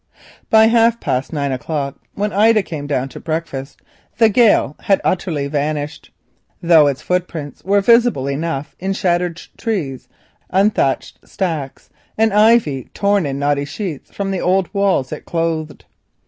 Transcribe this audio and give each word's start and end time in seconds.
By 0.49 0.65
half 0.65 0.99
past 0.99 1.31
nine 1.31 1.51
o'clock, 1.51 1.95
when 2.15 2.33
Ida 2.33 2.63
came 2.63 2.87
down 2.87 3.07
to 3.09 3.19
breakfast, 3.19 3.83
the 4.17 4.29
gale 4.29 4.75
had 4.79 4.99
utterly 5.03 5.47
gone, 5.47 5.87
though 6.59 6.87
its 6.87 7.03
footprints 7.03 7.63
were 7.63 7.81
visible 7.81 8.25
enough 8.27 8.75
in 8.79 8.93
shattered 8.93 9.39
trees, 9.59 10.07
unthatched 10.49 11.19
stacks, 11.27 11.91
and 12.17 12.33
ivy 12.33 12.89
torn 12.95 13.27
in 13.27 13.37
knotty 13.37 13.65
sheets 13.65 14.09
from 14.09 14.31
the 14.31 14.41
old 14.41 14.73
walls 14.73 15.11
it 15.11 15.25
clothed. 15.25 15.85